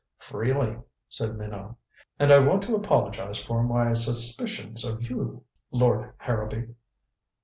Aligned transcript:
"Freely," 0.17 0.79
said 1.09 1.35
Minot. 1.37 1.75
"And 2.17 2.31
I 2.33 2.39
want 2.39 2.63
to 2.63 2.75
apologize 2.75 3.37
for 3.37 3.61
my 3.61 3.93
suspicions 3.93 4.83
of 4.83 5.03
you, 5.03 5.43
Lord 5.69 6.13
Harrowby." 6.17 6.69